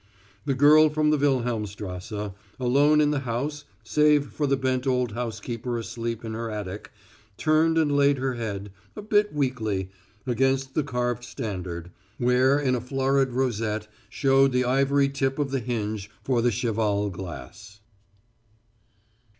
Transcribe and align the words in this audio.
The 0.45 0.55
girl 0.55 0.89
from 0.89 1.11
the 1.11 1.17
Wilhelmstrasse, 1.19 2.31
alone 2.59 3.01
in 3.01 3.11
the 3.11 3.19
house 3.19 3.65
save 3.83 4.31
for 4.31 4.47
the 4.47 4.57
bent 4.57 4.87
old 4.87 5.11
housekeeper 5.11 5.77
asleep 5.77 6.25
in 6.25 6.33
her 6.33 6.49
attic, 6.49 6.91
turned 7.37 7.77
and 7.77 7.95
laid 7.95 8.17
her 8.17 8.33
head 8.33 8.71
a 8.95 9.03
bit 9.03 9.31
weakly 9.31 9.91
against 10.25 10.73
the 10.73 10.81
carved 10.81 11.23
standard, 11.23 11.91
where 12.17 12.59
in 12.59 12.73
a 12.73 12.81
florid 12.81 13.33
rosette 13.33 13.87
showed 14.09 14.53
the 14.53 14.65
ivory 14.65 15.07
tip 15.07 15.37
of 15.37 15.51
the 15.51 15.59
hinge 15.59 16.09
for 16.23 16.41
the 16.41 16.49
cheval 16.49 17.11
glass. 17.11 17.79